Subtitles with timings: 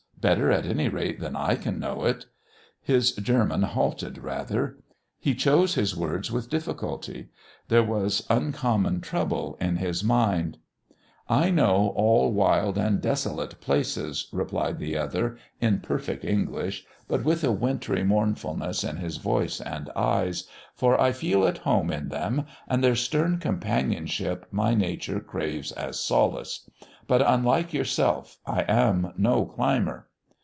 [0.21, 2.27] Better, at any rate, than I can know it?"
[2.79, 4.77] His German halted rather.
[5.17, 7.29] He chose his words with difficulty.
[7.69, 10.59] There was uncommon trouble in his mind.
[11.27, 17.43] "I know all wild and desolate places," replied the other, in perfect English, but with
[17.43, 22.45] a wintry mournfulness in his voice and eyes, "for I feel at home in them,
[22.67, 26.69] and their stern companionship my nature craves as solace.
[27.07, 30.09] But, unlike yourself, I am no climber."